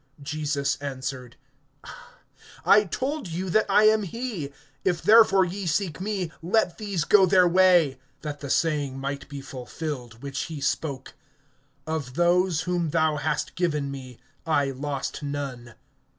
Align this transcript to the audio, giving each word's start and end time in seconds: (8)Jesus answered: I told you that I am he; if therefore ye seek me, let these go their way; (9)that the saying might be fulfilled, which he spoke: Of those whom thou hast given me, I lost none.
(8)Jesus 0.19 0.81
answered: 0.81 1.35
I 2.65 2.85
told 2.85 3.27
you 3.27 3.51
that 3.51 3.67
I 3.69 3.83
am 3.83 4.01
he; 4.01 4.51
if 4.83 5.03
therefore 5.03 5.45
ye 5.45 5.67
seek 5.67 6.01
me, 6.01 6.31
let 6.41 6.79
these 6.79 7.03
go 7.03 7.27
their 7.27 7.47
way; 7.47 7.99
(9)that 8.23 8.39
the 8.39 8.49
saying 8.49 8.97
might 8.97 9.29
be 9.29 9.41
fulfilled, 9.41 10.23
which 10.23 10.45
he 10.45 10.59
spoke: 10.59 11.13
Of 11.85 12.15
those 12.15 12.61
whom 12.61 12.89
thou 12.89 13.17
hast 13.17 13.53
given 13.53 13.91
me, 13.91 14.17
I 14.43 14.71
lost 14.71 15.21
none. 15.21 15.75